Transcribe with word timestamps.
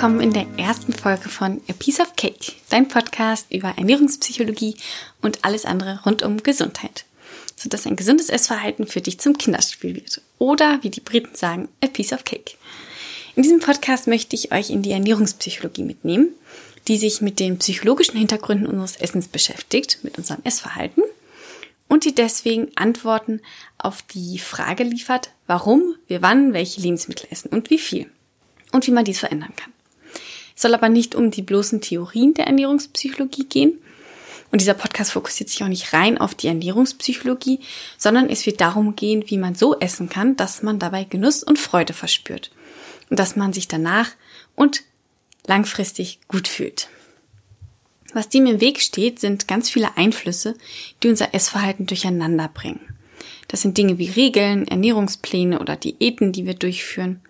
willkommen 0.00 0.20
in 0.20 0.32
der 0.32 0.46
ersten 0.56 0.92
Folge 0.92 1.28
von 1.28 1.60
A 1.68 1.72
Piece 1.72 2.00
of 2.00 2.14
Cake, 2.16 2.52
dein 2.70 2.88
Podcast 2.88 3.50
über 3.50 3.74
Ernährungspsychologie 3.76 4.76
und 5.20 5.44
alles 5.44 5.66
andere 5.66 6.00
rund 6.06 6.22
um 6.22 6.42
Gesundheit, 6.42 7.04
sodass 7.54 7.86
ein 7.86 7.96
gesundes 7.96 8.30
Essverhalten 8.30 8.86
für 8.86 9.00
dich 9.00 9.18
zum 9.18 9.36
Kinderspiel 9.36 9.94
wird. 9.96 10.22
Oder, 10.38 10.78
wie 10.82 10.88
die 10.88 11.00
Briten 11.00 11.34
sagen, 11.34 11.68
A 11.84 11.88
Piece 11.88 12.12
of 12.12 12.24
Cake. 12.24 12.52
In 13.36 13.42
diesem 13.42 13.60
Podcast 13.60 14.06
möchte 14.06 14.36
ich 14.36 14.52
euch 14.52 14.70
in 14.70 14.80
die 14.80 14.92
Ernährungspsychologie 14.92 15.82
mitnehmen, 15.82 16.28
die 16.88 16.96
sich 16.96 17.20
mit 17.20 17.40
den 17.40 17.58
psychologischen 17.58 18.16
Hintergründen 18.16 18.68
unseres 18.68 18.96
Essens 18.96 19.28
beschäftigt, 19.28 19.98
mit 20.02 20.16
unserem 20.16 20.40
Essverhalten 20.44 21.02
und 21.88 22.04
die 22.06 22.14
deswegen 22.14 22.68
Antworten 22.76 23.42
auf 23.76 24.00
die 24.02 24.38
Frage 24.38 24.84
liefert, 24.84 25.30
warum 25.46 25.96
wir 26.06 26.22
wann 26.22 26.54
welche 26.54 26.80
Lebensmittel 26.80 27.26
essen 27.30 27.48
und 27.48 27.68
wie 27.68 27.78
viel 27.78 28.10
und 28.72 28.86
wie 28.86 28.92
man 28.92 29.04
dies 29.04 29.20
verändern 29.20 29.52
kann. 29.56 29.72
Es 30.54 30.62
soll 30.62 30.74
aber 30.74 30.88
nicht 30.88 31.14
um 31.14 31.30
die 31.30 31.42
bloßen 31.42 31.80
Theorien 31.80 32.34
der 32.34 32.46
Ernährungspsychologie 32.46 33.46
gehen. 33.46 33.78
Und 34.52 34.60
dieser 34.60 34.74
Podcast 34.74 35.12
fokussiert 35.12 35.48
sich 35.48 35.62
auch 35.62 35.68
nicht 35.68 35.92
rein 35.92 36.18
auf 36.18 36.34
die 36.34 36.48
Ernährungspsychologie, 36.48 37.60
sondern 37.96 38.28
es 38.28 38.44
wird 38.46 38.60
darum 38.60 38.96
gehen, 38.96 39.24
wie 39.28 39.38
man 39.38 39.54
so 39.54 39.78
essen 39.78 40.08
kann, 40.08 40.36
dass 40.36 40.62
man 40.62 40.78
dabei 40.78 41.04
Genuss 41.04 41.42
und 41.42 41.58
Freude 41.58 41.92
verspürt. 41.92 42.50
Und 43.08 43.18
dass 43.18 43.36
man 43.36 43.52
sich 43.52 43.68
danach 43.68 44.10
und 44.56 44.82
langfristig 45.46 46.18
gut 46.28 46.46
fühlt. 46.46 46.88
Was 48.12 48.28
dem 48.28 48.46
im 48.46 48.60
Weg 48.60 48.80
steht, 48.80 49.20
sind 49.20 49.46
ganz 49.46 49.70
viele 49.70 49.96
Einflüsse, 49.96 50.54
die 51.02 51.08
unser 51.08 51.32
Essverhalten 51.32 51.86
durcheinander 51.86 52.50
bringen. 52.52 52.80
Das 53.48 53.62
sind 53.62 53.78
Dinge 53.78 53.98
wie 53.98 54.10
Regeln, 54.10 54.66
Ernährungspläne 54.68 55.60
oder 55.60 55.76
Diäten, 55.76 56.32
die 56.32 56.44
wir 56.44 56.54
durchführen. 56.54 57.20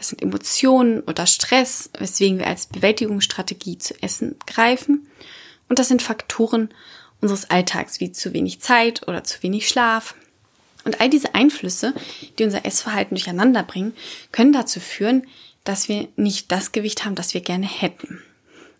Das 0.00 0.08
sind 0.08 0.22
Emotionen 0.22 1.02
oder 1.02 1.26
Stress, 1.26 1.90
weswegen 1.98 2.38
wir 2.38 2.46
als 2.46 2.64
Bewältigungsstrategie 2.64 3.76
zu 3.76 4.02
Essen 4.02 4.36
greifen. 4.46 5.06
Und 5.68 5.78
das 5.78 5.88
sind 5.88 6.00
Faktoren 6.00 6.70
unseres 7.20 7.50
Alltags 7.50 8.00
wie 8.00 8.10
zu 8.10 8.32
wenig 8.32 8.62
Zeit 8.62 9.06
oder 9.06 9.24
zu 9.24 9.42
wenig 9.42 9.68
Schlaf. 9.68 10.14
Und 10.84 11.02
all 11.02 11.10
diese 11.10 11.34
Einflüsse, 11.34 11.92
die 12.38 12.44
unser 12.44 12.64
Essverhalten 12.64 13.14
durcheinander 13.14 13.62
bringen, 13.62 13.92
können 14.32 14.54
dazu 14.54 14.80
führen, 14.80 15.26
dass 15.64 15.90
wir 15.90 16.08
nicht 16.16 16.50
das 16.50 16.72
Gewicht 16.72 17.04
haben, 17.04 17.14
das 17.14 17.34
wir 17.34 17.42
gerne 17.42 17.66
hätten. 17.66 18.22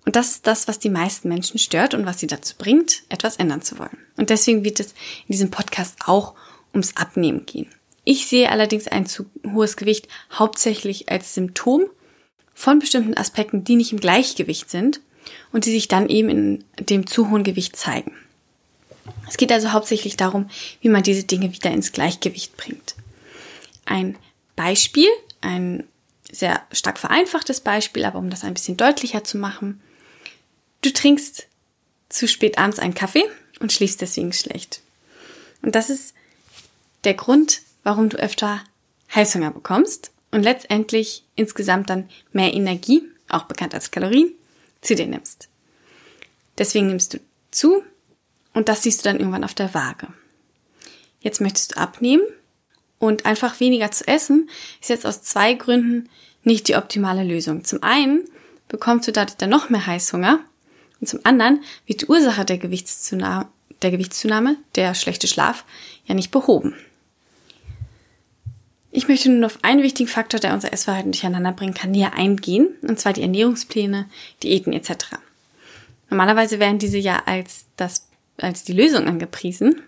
Und 0.07 0.17
das 0.17 0.31
ist 0.31 0.47
das, 0.47 0.69
was 0.69 0.79
die 0.79 0.89
meisten 0.89 1.29
Menschen 1.29 1.59
stört 1.59 1.93
und 1.93 2.07
was 2.07 2.19
sie 2.19 2.29
dazu 2.29 2.55
bringt, 2.57 3.03
etwas 3.11 3.37
ändern 3.37 3.61
zu 3.61 3.79
wollen. 3.79 3.99
Und 4.17 4.31
deswegen 4.31 4.65
wird 4.65 4.81
es 4.81 4.93
in 5.27 5.33
diesem 5.33 5.51
Podcast 5.51 5.99
auch 6.07 6.33
ums 6.73 6.97
Abnehmen 6.97 7.45
gehen. 7.45 7.69
Ich 8.11 8.27
sehe 8.27 8.51
allerdings 8.51 8.89
ein 8.89 9.07
zu 9.07 9.27
hohes 9.53 9.77
Gewicht 9.77 10.09
hauptsächlich 10.33 11.09
als 11.11 11.33
Symptom 11.33 11.89
von 12.55 12.81
bestimmten 12.81 13.17
Aspekten, 13.17 13.63
die 13.63 13.77
nicht 13.77 13.93
im 13.93 14.01
Gleichgewicht 14.01 14.69
sind 14.69 15.01
und 15.53 15.65
die 15.65 15.71
sich 15.71 15.87
dann 15.87 16.09
eben 16.09 16.29
in 16.29 16.65
dem 16.81 17.07
zu 17.07 17.31
hohen 17.31 17.45
Gewicht 17.45 17.77
zeigen. 17.77 18.17
Es 19.29 19.37
geht 19.37 19.53
also 19.53 19.71
hauptsächlich 19.71 20.17
darum, 20.17 20.51
wie 20.81 20.89
man 20.89 21.05
diese 21.05 21.23
Dinge 21.23 21.53
wieder 21.53 21.71
ins 21.71 21.93
Gleichgewicht 21.93 22.57
bringt. 22.57 22.97
Ein 23.85 24.19
Beispiel, 24.57 25.07
ein 25.41 25.85
sehr 26.33 26.61
stark 26.73 26.99
vereinfachtes 26.99 27.61
Beispiel, 27.61 28.05
aber 28.05 28.19
um 28.19 28.29
das 28.29 28.43
ein 28.43 28.55
bisschen 28.55 28.77
deutlicher 28.77 29.23
zu 29.23 29.39
machen. 29.39 29.81
Du 30.83 30.93
trinkst 30.93 31.47
zu 32.09 32.27
spät 32.27 32.59
abends 32.59 32.81
einen 32.81 32.95
Kaffee 32.95 33.27
und 33.61 33.73
schläfst 33.73 34.01
deswegen 34.01 34.33
schlecht. 34.33 34.81
Und 35.63 35.77
das 35.77 35.91
ist 35.91 36.13
der 37.05 37.15
Grund, 37.15 37.61
warum 37.83 38.09
du 38.09 38.17
öfter 38.17 38.63
Heißhunger 39.15 39.51
bekommst 39.51 40.13
und 40.31 40.43
letztendlich 40.43 41.25
insgesamt 41.35 41.91
dann 41.91 42.09
mehr 42.33 42.53
Energie, 42.55 43.03
auch 43.29 43.45
bekannt 43.45 43.75
als 43.75 43.91
Kalorien, 43.91 44.33
zu 44.81 44.95
dir 44.95 45.07
nimmst. 45.07 45.49
Deswegen 46.59 46.89
nimmst 46.89 47.15
du 47.15 47.21
zu 47.51 47.83
und 48.55 48.69
das 48.69 48.83
siehst 48.83 49.01
du 49.01 49.09
dann 49.09 49.19
irgendwann 49.19 49.45
auf 49.45 49.55
der 49.55 49.75
Waage. 49.75 50.09
Jetzt 51.21 51.41
möchtest 51.41 51.73
du 51.73 51.81
abnehmen 51.81 52.23
und 52.99 53.27
einfach 53.27 53.61
weniger 53.61 53.91
zu 53.91 54.07
essen 54.07 54.49
ist 54.81 54.91
jetzt 54.91 55.07
aus 55.07 55.23
zwei 55.23 55.55
Gründen 55.55 56.09
nicht 56.43 56.69
die 56.69 56.77
optimale 56.77 57.25
Lösung. 57.25 57.65
Zum 57.65 57.83
einen 57.83 58.25
bekommst 58.69 59.09
du 59.09 59.13
dadurch 59.13 59.37
dann 59.37 59.51
noch 59.51 59.69
mehr 59.69 59.87
Heißhunger 59.87 60.41
und 61.01 61.07
zum 61.07 61.21
anderen 61.25 61.63
wird 61.87 62.03
die 62.03 62.07
Ursache 62.07 62.45
der 62.45 62.59
Gewichtszunahme, 62.59 63.49
der 63.83 63.91
Gewichtszunahme, 63.91 64.57
der 64.75 64.95
schlechte 64.95 65.27
Schlaf, 65.27 65.65
ja 66.07 66.15
nicht 66.15 66.31
behoben. 66.31 66.75
Ich 68.93 69.09
möchte 69.09 69.31
nun 69.31 69.45
auf 69.45 69.59
einen 69.63 69.83
wichtigen 69.83 70.09
Faktor, 70.09 70.41
der 70.41 70.53
unser 70.53 70.73
Essverhalten 70.73 71.13
durcheinander 71.13 71.53
bringen 71.53 71.75
kann, 71.75 71.93
näher 71.93 72.15
eingehen, 72.15 72.69
und 72.83 72.99
zwar 72.99 73.13
die 73.13 73.23
Ernährungspläne, 73.23 74.07
Diäten 74.43 74.73
etc. 74.73 75.17
Normalerweise 76.11 76.59
werden 76.59 76.79
diese 76.79 76.99
ja 76.99 77.23
als 77.27 77.67
das, 77.77 78.09
als 78.37 78.65
die 78.65 78.73
Lösung 78.73 79.07
angepriesen. 79.07 79.81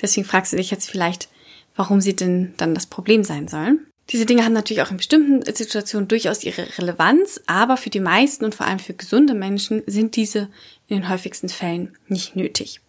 Deswegen 0.00 0.26
fragst 0.26 0.52
du 0.52 0.56
dich 0.56 0.70
jetzt 0.70 0.88
vielleicht, 0.88 1.28
warum 1.74 2.00
sie 2.00 2.14
denn 2.14 2.54
dann 2.56 2.74
das 2.74 2.86
Problem 2.86 3.24
sein 3.24 3.48
sollen. 3.48 3.80
Diese 4.10 4.24
Dinge 4.24 4.44
haben 4.44 4.54
natürlich 4.54 4.82
auch 4.82 4.90
in 4.90 4.96
bestimmten 4.96 5.42
Situationen 5.54 6.08
durchaus 6.08 6.42
ihre 6.42 6.66
Relevanz, 6.78 7.42
aber 7.46 7.76
für 7.76 7.90
die 7.90 8.00
meisten 8.00 8.44
und 8.44 8.54
vor 8.54 8.66
allem 8.66 8.78
für 8.78 8.94
gesunde 8.94 9.34
Menschen 9.34 9.82
sind 9.86 10.16
diese 10.16 10.48
in 10.86 11.00
den 11.00 11.08
häufigsten 11.08 11.48
Fällen 11.48 11.96
nicht 12.06 12.34
nötig. 12.34 12.80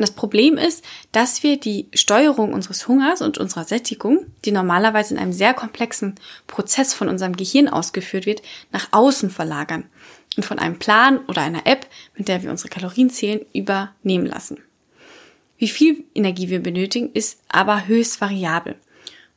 Und 0.00 0.08
das 0.08 0.16
Problem 0.16 0.56
ist, 0.56 0.82
dass 1.12 1.42
wir 1.42 1.60
die 1.60 1.86
Steuerung 1.92 2.54
unseres 2.54 2.88
Hungers 2.88 3.20
und 3.20 3.36
unserer 3.36 3.64
Sättigung, 3.64 4.24
die 4.46 4.50
normalerweise 4.50 5.12
in 5.12 5.20
einem 5.20 5.34
sehr 5.34 5.52
komplexen 5.52 6.14
Prozess 6.46 6.94
von 6.94 7.10
unserem 7.10 7.36
Gehirn 7.36 7.68
ausgeführt 7.68 8.24
wird, 8.24 8.40
nach 8.72 8.88
außen 8.92 9.28
verlagern 9.28 9.84
und 10.38 10.46
von 10.46 10.58
einem 10.58 10.78
Plan 10.78 11.18
oder 11.28 11.42
einer 11.42 11.66
App, 11.66 11.86
mit 12.16 12.28
der 12.28 12.42
wir 12.42 12.50
unsere 12.50 12.70
Kalorien 12.70 13.10
zählen, 13.10 13.44
übernehmen 13.52 14.24
lassen. 14.24 14.62
Wie 15.58 15.68
viel 15.68 16.02
Energie 16.14 16.48
wir 16.48 16.62
benötigen, 16.62 17.12
ist 17.12 17.42
aber 17.48 17.86
höchst 17.86 18.22
variabel 18.22 18.76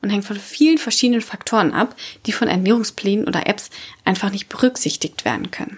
und 0.02 0.12
hängt 0.12 0.24
von 0.24 0.38
vielen 0.38 0.78
verschiedenen 0.78 1.20
Faktoren 1.20 1.74
ab, 1.74 1.94
die 2.26 2.32
von 2.32 2.48
Ernährungsplänen 2.48 3.28
oder 3.28 3.48
Apps 3.48 3.70
einfach 4.06 4.32
nicht 4.32 4.48
berücksichtigt 4.48 5.26
werden 5.26 5.52
können. 5.52 5.78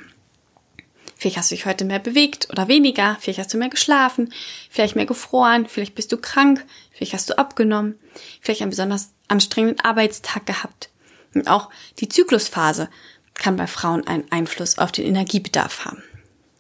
Vielleicht 1.26 1.38
hast 1.38 1.50
du 1.50 1.56
dich 1.56 1.66
heute 1.66 1.86
mehr 1.86 1.98
bewegt 1.98 2.50
oder 2.52 2.68
weniger, 2.68 3.18
vielleicht 3.20 3.40
hast 3.40 3.52
du 3.52 3.58
mehr 3.58 3.70
geschlafen, 3.70 4.32
vielleicht 4.70 4.96
mehr 4.96 5.08
gefroren, 5.08 5.66
vielleicht 5.68 5.96
bist 5.96 6.12
du 6.12 6.18
krank, 6.18 6.64
vielleicht 6.92 7.14
hast 7.14 7.32
du 7.32 7.38
abgenommen, 7.40 7.98
vielleicht 8.42 8.62
einen 8.62 8.70
besonders 8.70 9.12
anstrengenden 9.28 9.84
Arbeitstag 9.84 10.46
gehabt. 10.46 10.92
Und 11.34 11.48
auch 11.48 11.72
die 11.98 12.10
Zyklusphase 12.10 12.92
kann 13.34 13.56
bei 13.56 13.66
Frauen 13.66 14.06
einen 14.06 14.32
Einfluss 14.32 14.78
auf 14.78 14.92
den 14.92 15.04
Energiebedarf 15.04 15.86
haben. 15.86 16.04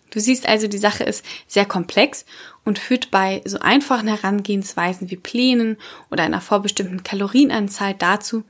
Du 0.09 0.19
siehst 0.19 0.47
also, 0.47 0.67
die 0.67 0.79
Sache 0.79 1.03
ist 1.03 1.23
sehr 1.45 1.65
komplex 1.65 2.25
und 2.63 2.79
führt 2.79 3.11
bei 3.11 3.43
so 3.45 3.59
einfachen 3.59 4.07
Herangehensweisen 4.07 5.11
wie 5.11 5.17
Plänen 5.17 5.77
oder 6.09 6.23
einer 6.23 6.41
vorbestimmten 6.41 7.03
Kalorienanzahl 7.03 7.93
dazu, 7.93 8.43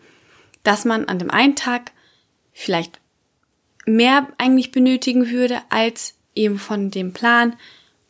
dass 0.63 0.85
man 0.85 1.09
an 1.09 1.19
dem 1.19 1.29
einen 1.29 1.57
Tag 1.57 1.91
vielleicht 2.53 3.01
mehr 3.85 4.28
eigentlich 4.38 4.72
benötigen 4.72 5.29
würde, 5.29 5.59
als 5.69 6.16
eben 6.34 6.59
von 6.59 6.91
dem 6.91 7.13
Plan 7.13 7.56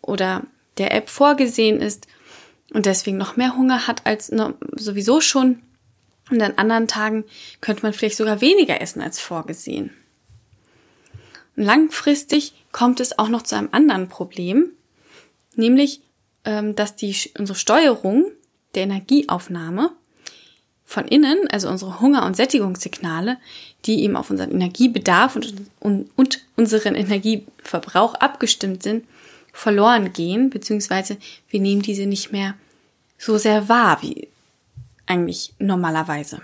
oder 0.02 0.44
der 0.78 0.94
App 0.94 1.10
vorgesehen 1.10 1.82
ist 1.82 2.08
und 2.74 2.86
deswegen 2.86 3.18
noch 3.18 3.38
mehr 3.38 3.56
Hunger 3.56 3.88
hat 3.88 4.06
als 4.06 4.32
sowieso 4.76 5.22
schon. 5.22 5.62
Und 6.32 6.42
an 6.42 6.54
anderen 6.58 6.88
Tagen 6.88 7.24
könnte 7.62 7.84
man 7.84 7.94
vielleicht 7.94 8.18
sogar 8.18 8.42
weniger 8.42 8.82
essen 8.82 9.02
als 9.02 9.20
vorgesehen. 9.20 9.92
Und 11.56 11.64
langfristig 11.64 12.54
kommt 12.72 13.00
es 13.00 13.18
auch 13.18 13.30
noch 13.30 13.44
zu 13.44 13.56
einem 13.56 13.70
anderen 13.72 14.10
Problem, 14.10 14.72
nämlich, 15.56 16.02
ähm, 16.44 16.76
dass 16.76 16.96
die, 16.96 17.16
unsere 17.38 17.58
Steuerung 17.58 18.26
der 18.74 18.84
Energieaufnahme 18.84 19.92
von 20.86 21.08
innen, 21.08 21.48
also 21.50 21.68
unsere 21.70 22.00
Hunger- 22.00 22.26
und 22.26 22.36
Sättigungssignale, 22.36 23.38
die 23.86 24.04
eben 24.04 24.16
auf 24.16 24.30
unseren 24.30 24.52
Energiebedarf 24.52 25.36
und, 25.36 25.54
und, 25.80 26.10
und 26.16 26.42
unseren 26.56 26.96
Energieverbrauch 26.96 28.16
abgestimmt 28.16 28.84
sind, 28.84 29.06
verloren 29.52 30.14
gehen, 30.14 30.50
beziehungsweise 30.50 31.18
wir 31.50 31.60
nehmen 31.60 31.82
diese 31.82 32.06
nicht 32.06 32.32
mehr 32.32 32.56
so 33.18 33.38
sehr 33.38 33.68
wahr 33.70 34.02
wie 34.02 34.28
eigentlich 35.08 35.54
normalerweise. 35.60 36.42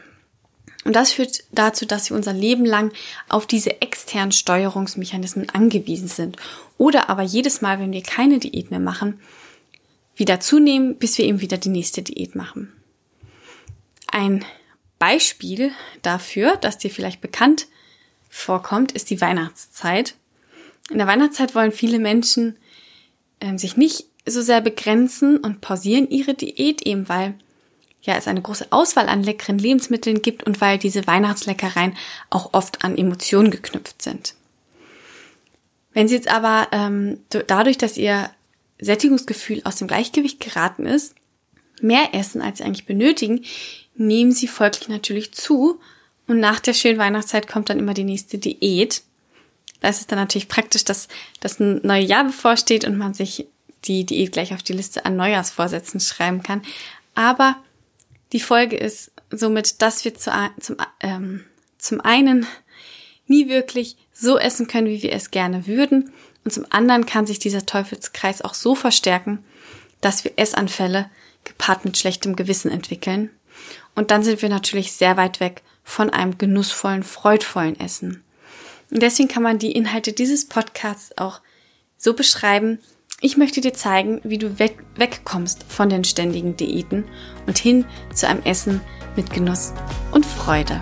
Und 0.84 0.96
das 0.96 1.14
führt 1.14 1.44
dazu, 1.52 1.86
dass 1.86 2.10
wir 2.10 2.18
unser 2.18 2.34
Leben 2.34 2.66
lang 2.66 2.92
auf 3.30 3.46
diese 3.46 3.82
externen 3.82 4.32
Steuerungsmechanismen 4.32 5.50
angewiesen 5.50 6.08
sind. 6.08 6.38
Oder 6.78 7.10
aber 7.10 7.22
jedes 7.22 7.62
Mal, 7.62 7.80
wenn 7.80 7.92
wir 7.92 8.02
keine 8.02 8.40
Diät 8.40 8.72
mehr 8.72 8.80
machen, 8.80 9.20
wieder 10.16 10.40
zunehmen, 10.40 10.96
bis 10.96 11.18
wir 11.18 11.26
eben 11.26 11.42
wieder 11.42 11.58
die 11.58 11.70
nächste 11.70 12.02
Diät 12.02 12.36
machen. 12.36 12.74
Ein 14.12 14.46
Beispiel 15.00 15.72
dafür, 16.02 16.58
dass 16.58 16.78
dir 16.78 16.92
vielleicht 16.92 17.22
bekannt 17.22 17.68
vorkommt, 18.30 18.92
ist 18.92 19.10
die 19.10 19.20
Weihnachtszeit. 19.20 20.16
In 20.90 20.98
der 20.98 21.08
Weihnachtszeit 21.08 21.56
wollen 21.56 21.72
viele 21.72 22.00
Menschen 22.00 22.58
äh, 23.40 23.58
sich 23.58 23.78
nicht 23.78 24.06
so 24.26 24.42
sehr 24.42 24.62
begrenzen 24.62 25.38
und 25.38 25.62
pausieren 25.62 26.10
ihre 26.10 26.34
Diät, 26.34 26.84
eben 26.84 27.10
weil 27.10 27.34
ja 28.04 28.16
es 28.16 28.28
eine 28.28 28.42
große 28.42 28.68
Auswahl 28.72 29.10
an 29.10 29.24
leckeren 29.24 29.58
Lebensmitteln 29.58 30.22
gibt 30.22 30.44
und 30.44 30.62
weil 30.62 30.78
diese 30.78 31.08
Weihnachtsleckereien 31.08 31.96
auch 32.30 32.54
oft 32.54 32.84
an 32.84 32.98
Emotionen 32.98 33.52
geknüpft 33.52 34.02
sind. 34.02 34.36
Wenn 35.94 36.08
Sie 36.08 36.16
jetzt 36.16 36.30
aber 36.30 36.68
ähm, 36.72 37.20
dadurch, 37.30 37.78
dass 37.78 37.98
Ihr 37.98 38.30
Sättigungsgefühl 38.80 39.62
aus 39.64 39.76
dem 39.76 39.88
Gleichgewicht 39.88 40.40
geraten 40.40 40.86
ist, 40.86 41.16
mehr 41.84 42.14
essen, 42.14 42.42
als 42.42 42.60
Sie 42.60 42.64
eigentlich 42.64 42.86
benötigen, 42.86 43.44
nehmen 43.96 44.32
Sie 44.32 44.48
folglich 44.48 44.90
natürlich 44.90 45.34
zu. 45.34 45.80
Und 46.28 46.40
nach 46.40 46.60
der 46.60 46.74
schönen 46.74 46.98
Weihnachtszeit 46.98 47.48
kommt 47.48 47.70
dann 47.70 47.80
immer 47.80 47.94
die 47.94 48.04
nächste 48.04 48.38
Diät. 48.38 49.04
Da 49.82 49.90
ist 49.90 50.00
es 50.00 50.08
dann 50.08 50.20
natürlich 50.20 50.48
praktisch, 50.48 50.86
dass 50.86 51.08
das 51.40 51.60
ein 51.60 51.82
neues 51.84 52.10
Jahr 52.10 52.24
bevorsteht 52.24 52.86
und 52.86 52.98
man 52.98 53.14
sich 53.14 53.48
die 53.86 54.06
Diät 54.06 54.32
gleich 54.32 54.54
auf 54.54 54.64
die 54.64 54.74
Liste 54.74 55.06
an 55.06 55.16
Neujahrsvorsätzen 55.16 56.00
schreiben 56.00 56.44
kann. 56.44 56.62
Aber 57.16 57.58
die 58.32 58.40
Folge 58.40 58.78
ist 58.78 59.12
somit, 59.32 59.82
dass 59.82 60.06
wir 60.06 60.14
zu, 60.14 60.32
zum, 60.60 60.78
ähm, 61.00 61.46
zum 61.78 62.00
einen 62.02 62.46
nie 63.28 63.50
wirklich 63.50 63.98
so 64.14 64.38
essen 64.38 64.68
können, 64.68 64.88
wie 64.88 65.04
wir 65.04 65.14
es 65.14 65.32
gerne 65.32 65.68
würden. 65.68 66.12
Und 66.44 66.52
zum 66.52 66.66
anderen 66.70 67.06
kann 67.06 67.26
sich 67.26 67.40
dieser 67.40 67.66
Teufelskreis 67.66 68.42
auch 68.42 68.54
so 68.54 68.76
verstärken, 68.76 69.44
dass 70.00 70.24
wir 70.24 70.34
Essanfälle 70.38 71.10
gepaart 71.44 71.86
mit 71.86 71.98
schlechtem 71.98 72.36
Gewissen 72.36 72.72
entwickeln. 72.72 73.30
Und 73.96 74.12
dann 74.12 74.24
sind 74.24 74.42
wir 74.42 74.50
natürlich 74.50 74.94
sehr 74.94 75.18
weit 75.18 75.40
weg 75.40 75.64
von 75.84 76.10
einem 76.10 76.38
genussvollen, 76.38 77.04
freudvollen 77.04 77.80
Essen. 77.80 78.24
Und 78.92 79.02
deswegen 79.02 79.30
kann 79.30 79.44
man 79.44 79.60
die 79.60 79.72
Inhalte 79.72 80.14
dieses 80.14 80.48
Podcasts 80.48 81.18
auch 81.18 81.42
so 81.98 82.14
beschreiben, 82.14 82.80
ich 83.24 83.38
möchte 83.38 83.62
dir 83.62 83.74
zeigen, 83.74 84.20
wie 84.24 84.40
du 84.40 84.58
weg, 84.58 84.80
wegkommst 84.96 85.64
von 85.68 85.90
den 85.90 86.04
ständigen 86.04 86.58
Diäten 86.58 87.06
und 87.46 87.60
hin 87.60 87.86
zu 88.14 88.28
einem 88.28 88.42
Essen 88.44 88.82
mit 89.16 89.32
Genuss 89.32 89.74
und 90.12 90.26
Freude. 90.26 90.82